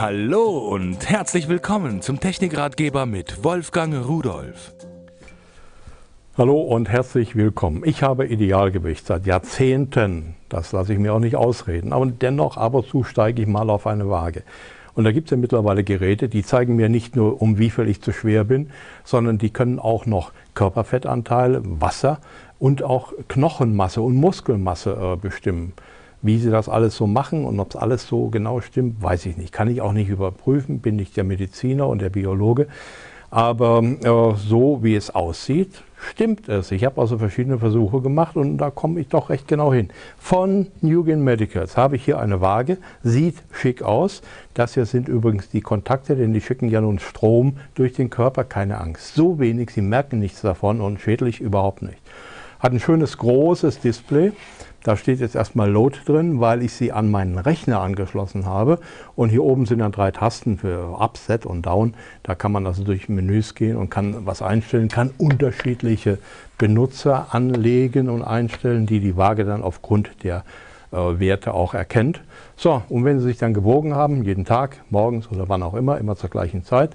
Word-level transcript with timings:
Hallo 0.00 0.58
und 0.58 1.10
herzlich 1.10 1.48
willkommen 1.48 2.02
zum 2.02 2.20
Technikratgeber 2.20 3.04
mit 3.04 3.42
Wolfgang 3.42 4.06
Rudolf. 4.06 4.72
Hallo 6.36 6.60
und 6.60 6.88
herzlich 6.88 7.34
willkommen. 7.34 7.82
Ich 7.84 8.04
habe 8.04 8.24
Idealgewicht 8.28 9.04
seit 9.04 9.26
Jahrzehnten. 9.26 10.36
Das 10.48 10.70
lasse 10.70 10.92
ich 10.92 11.00
mir 11.00 11.12
auch 11.14 11.18
nicht 11.18 11.34
ausreden. 11.34 11.92
Aber 11.92 12.06
dennoch, 12.06 12.56
ab 12.56 12.74
und 12.74 12.86
zu 12.86 13.02
steige 13.02 13.42
ich 13.42 13.48
mal 13.48 13.68
auf 13.70 13.88
eine 13.88 14.08
Waage. 14.08 14.44
Und 14.94 15.02
da 15.02 15.10
gibt 15.10 15.26
es 15.26 15.30
ja 15.32 15.36
mittlerweile 15.36 15.82
Geräte, 15.82 16.28
die 16.28 16.44
zeigen 16.44 16.76
mir 16.76 16.88
nicht 16.88 17.16
nur, 17.16 17.42
um 17.42 17.58
wie 17.58 17.70
viel 17.70 17.88
ich 17.88 18.00
zu 18.00 18.12
schwer 18.12 18.44
bin, 18.44 18.70
sondern 19.02 19.38
die 19.38 19.50
können 19.50 19.80
auch 19.80 20.06
noch 20.06 20.30
Körperfettanteile, 20.54 21.60
Wasser 21.64 22.20
und 22.60 22.84
auch 22.84 23.14
Knochenmasse 23.26 24.00
und 24.00 24.14
Muskelmasse 24.14 24.92
äh, 24.92 25.16
bestimmen. 25.16 25.72
Wie 26.20 26.38
sie 26.38 26.50
das 26.50 26.68
alles 26.68 26.96
so 26.96 27.06
machen 27.06 27.44
und 27.44 27.60
ob 27.60 27.70
es 27.70 27.76
alles 27.76 28.06
so 28.06 28.28
genau 28.28 28.60
stimmt, 28.60 29.02
weiß 29.02 29.26
ich 29.26 29.36
nicht. 29.36 29.52
Kann 29.52 29.68
ich 29.68 29.80
auch 29.80 29.92
nicht 29.92 30.08
überprüfen, 30.08 30.80
bin 30.80 30.96
nicht 30.96 31.16
der 31.16 31.24
Mediziner 31.24 31.86
und 31.86 32.02
der 32.02 32.10
Biologe. 32.10 32.66
Aber 33.30 33.82
äh, 33.82 34.36
so 34.36 34.82
wie 34.82 34.94
es 34.96 35.14
aussieht, 35.14 35.82
stimmt 36.10 36.48
es. 36.48 36.70
Ich 36.70 36.84
habe 36.84 37.00
also 37.00 37.18
verschiedene 37.18 37.58
Versuche 37.58 38.00
gemacht 38.00 38.36
und 38.36 38.56
da 38.56 38.70
komme 38.70 39.00
ich 39.00 39.08
doch 39.08 39.28
recht 39.28 39.46
genau 39.46 39.72
hin. 39.72 39.90
Von 40.18 40.68
Newgen 40.80 41.22
Medicals 41.22 41.76
habe 41.76 41.96
ich 41.96 42.04
hier 42.04 42.18
eine 42.18 42.40
Waage, 42.40 42.78
sieht 43.02 43.36
schick 43.52 43.82
aus. 43.82 44.22
Das 44.54 44.74
hier 44.74 44.86
sind 44.86 45.08
übrigens 45.08 45.50
die 45.50 45.60
Kontakte, 45.60 46.16
denn 46.16 46.32
die 46.32 46.40
schicken 46.40 46.70
ja 46.70 46.80
nun 46.80 46.98
Strom 46.98 47.58
durch 47.74 47.92
den 47.92 48.08
Körper, 48.08 48.44
keine 48.44 48.80
Angst. 48.80 49.14
So 49.14 49.38
wenig, 49.38 49.70
Sie 49.70 49.82
merken 49.82 50.18
nichts 50.18 50.40
davon 50.40 50.80
und 50.80 51.00
schädlich 51.00 51.40
überhaupt 51.40 51.82
nicht. 51.82 51.98
Hat 52.60 52.72
ein 52.72 52.80
schönes 52.80 53.18
großes 53.18 53.80
Display. 53.80 54.32
Da 54.84 54.96
steht 54.96 55.20
jetzt 55.20 55.34
erstmal 55.34 55.70
Load 55.70 55.98
drin, 56.06 56.40
weil 56.40 56.62
ich 56.62 56.72
sie 56.72 56.92
an 56.92 57.10
meinen 57.10 57.36
Rechner 57.38 57.80
angeschlossen 57.80 58.46
habe. 58.46 58.78
Und 59.16 59.30
hier 59.30 59.42
oben 59.42 59.66
sind 59.66 59.80
dann 59.80 59.92
drei 59.92 60.10
Tasten 60.12 60.58
für 60.58 61.00
Up, 61.00 61.16
Set 61.16 61.46
und 61.46 61.66
Down. 61.66 61.94
Da 62.22 62.34
kann 62.34 62.52
man 62.52 62.66
also 62.66 62.84
durch 62.84 63.08
Menüs 63.08 63.54
gehen 63.54 63.76
und 63.76 63.90
kann 63.90 64.26
was 64.26 64.40
einstellen, 64.40 64.88
kann 64.88 65.10
unterschiedliche 65.18 66.18
Benutzer 66.58 67.34
anlegen 67.34 68.08
und 68.08 68.22
einstellen, 68.22 68.86
die 68.86 69.00
die 69.00 69.16
Waage 69.16 69.44
dann 69.44 69.62
aufgrund 69.62 70.22
der 70.22 70.44
äh, 70.92 70.96
Werte 70.96 71.54
auch 71.54 71.74
erkennt. 71.74 72.20
So, 72.56 72.82
und 72.88 73.04
wenn 73.04 73.18
Sie 73.20 73.26
sich 73.26 73.38
dann 73.38 73.54
gewogen 73.54 73.94
haben, 73.94 74.22
jeden 74.22 74.44
Tag, 74.44 74.78
morgens 74.90 75.30
oder 75.30 75.48
wann 75.48 75.62
auch 75.62 75.74
immer, 75.74 75.98
immer 75.98 76.16
zur 76.16 76.30
gleichen 76.30 76.64
Zeit, 76.64 76.92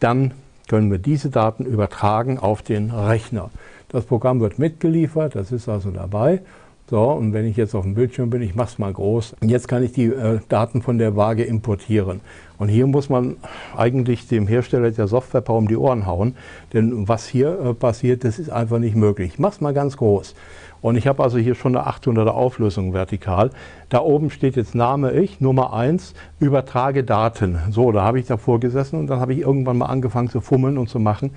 dann 0.00 0.32
können 0.68 0.90
wir 0.90 0.98
diese 0.98 1.30
Daten 1.30 1.64
übertragen 1.64 2.38
auf 2.38 2.62
den 2.62 2.90
Rechner. 2.90 3.50
Das 3.88 4.04
Programm 4.04 4.40
wird 4.40 4.58
mitgeliefert, 4.58 5.34
das 5.34 5.50
ist 5.50 5.68
also 5.68 5.90
dabei. 5.90 6.42
So, 6.90 7.02
und 7.02 7.34
wenn 7.34 7.44
ich 7.44 7.58
jetzt 7.58 7.74
auf 7.74 7.84
dem 7.84 7.94
Bildschirm 7.94 8.30
bin, 8.30 8.40
ich 8.40 8.54
mache 8.54 8.68
es 8.68 8.78
mal 8.78 8.92
groß, 8.92 9.36
jetzt 9.42 9.68
kann 9.68 9.82
ich 9.82 9.92
die 9.92 10.06
äh, 10.06 10.40
Daten 10.48 10.80
von 10.80 10.96
der 10.96 11.16
Waage 11.16 11.44
importieren. 11.44 12.22
Und 12.58 12.68
hier 12.68 12.86
muss 12.86 13.08
man 13.08 13.36
eigentlich 13.76 14.26
dem 14.28 14.46
Hersteller 14.46 14.90
der 14.90 15.06
Software 15.06 15.48
um 15.50 15.68
die 15.68 15.76
Ohren 15.76 16.06
hauen, 16.06 16.34
denn 16.72 17.08
was 17.08 17.26
hier 17.26 17.58
äh, 17.60 17.74
passiert, 17.74 18.24
das 18.24 18.38
ist 18.38 18.50
einfach 18.50 18.78
nicht 18.78 18.96
möglich. 18.96 19.32
Ich 19.34 19.38
mache 19.38 19.52
es 19.52 19.60
mal 19.60 19.72
ganz 19.72 19.96
groß. 19.96 20.34
Und 20.80 20.96
ich 20.96 21.06
habe 21.06 21.22
also 21.22 21.38
hier 21.38 21.54
schon 21.54 21.76
eine 21.76 21.88
800er 21.88 22.28
Auflösung 22.28 22.92
vertikal. 22.92 23.50
Da 23.88 24.00
oben 24.00 24.30
steht 24.30 24.56
jetzt 24.56 24.74
Name 24.74 25.12
ich, 25.12 25.40
Nummer 25.40 25.72
1, 25.72 26.14
übertrage 26.38 27.02
Daten. 27.02 27.58
So, 27.70 27.90
da 27.90 28.02
habe 28.02 28.20
ich 28.20 28.26
davor 28.26 28.60
gesessen 28.60 28.98
und 28.98 29.08
dann 29.08 29.18
habe 29.18 29.32
ich 29.32 29.40
irgendwann 29.40 29.78
mal 29.78 29.86
angefangen 29.86 30.30
zu 30.30 30.40
fummeln 30.40 30.78
und 30.78 30.88
zu 30.88 31.00
machen. 31.00 31.32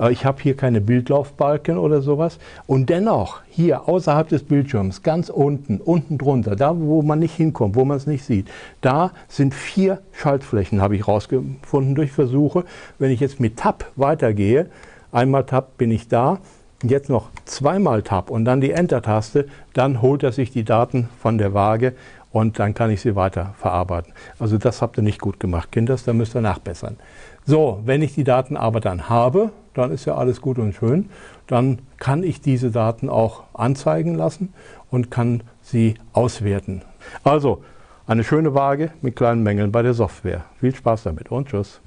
Äh, 0.00 0.12
ich 0.12 0.24
habe 0.24 0.42
hier 0.42 0.56
keine 0.56 0.80
Bildlaufbalken 0.80 1.78
oder 1.78 2.02
sowas. 2.02 2.38
Und 2.66 2.90
dennoch, 2.90 3.40
hier 3.48 3.88
außerhalb 3.88 4.28
des 4.28 4.42
Bildschirms, 4.42 5.02
ganz 5.02 5.28
unten, 5.28 5.78
unten 5.78 6.18
drunter, 6.18 6.56
da 6.56 6.76
wo 6.76 7.02
man 7.02 7.18
nicht 7.18 7.34
hinkommt, 7.34 7.76
wo 7.76 7.84
man 7.84 7.96
es 7.96 8.06
nicht 8.06 8.24
sieht, 8.24 8.48
da 8.80 9.12
sind 9.28 9.54
vier 9.54 10.00
Schaltflächen, 10.12 10.59
habe 10.80 10.96
ich 10.96 11.08
rausgefunden 11.08 11.94
durch 11.94 12.12
Versuche. 12.12 12.64
Wenn 12.98 13.10
ich 13.10 13.20
jetzt 13.20 13.40
mit 13.40 13.56
Tab 13.56 13.90
weitergehe, 13.96 14.70
einmal 15.12 15.44
Tab 15.44 15.76
bin 15.78 15.90
ich 15.90 16.08
da, 16.08 16.38
jetzt 16.82 17.10
noch 17.10 17.28
zweimal 17.44 18.02
Tab 18.02 18.30
und 18.30 18.44
dann 18.44 18.60
die 18.60 18.72
Enter-Taste, 18.72 19.46
dann 19.72 20.02
holt 20.02 20.22
er 20.22 20.32
sich 20.32 20.50
die 20.50 20.64
Daten 20.64 21.08
von 21.18 21.38
der 21.38 21.54
Waage 21.54 21.94
und 22.32 22.58
dann 22.58 22.74
kann 22.74 22.90
ich 22.90 23.00
sie 23.00 23.16
weiter 23.16 23.54
verarbeiten. 23.58 24.12
Also 24.38 24.58
das 24.58 24.82
habt 24.82 24.96
ihr 24.96 25.02
nicht 25.02 25.20
gut 25.20 25.40
gemacht, 25.40 25.72
Kinders, 25.72 26.04
da 26.04 26.12
müsst 26.12 26.34
ihr 26.34 26.40
nachbessern. 26.40 26.96
So, 27.44 27.80
wenn 27.84 28.02
ich 28.02 28.14
die 28.14 28.24
Daten 28.24 28.56
aber 28.56 28.80
dann 28.80 29.08
habe, 29.08 29.50
dann 29.74 29.90
ist 29.90 30.04
ja 30.04 30.16
alles 30.16 30.40
gut 30.40 30.58
und 30.58 30.74
schön. 30.74 31.10
Dann 31.46 31.80
kann 31.98 32.22
ich 32.22 32.40
diese 32.40 32.70
Daten 32.70 33.08
auch 33.08 33.44
anzeigen 33.54 34.14
lassen 34.14 34.52
und 34.90 35.10
kann 35.10 35.42
sie 35.62 35.94
auswerten. 36.12 36.82
Also 37.24 37.62
eine 38.10 38.24
schöne 38.24 38.54
Waage 38.54 38.90
mit 39.02 39.14
kleinen 39.14 39.44
Mängeln 39.44 39.70
bei 39.70 39.82
der 39.82 39.94
Software. 39.94 40.44
Viel 40.58 40.74
Spaß 40.74 41.04
damit 41.04 41.30
und 41.30 41.48
tschüss. 41.48 41.80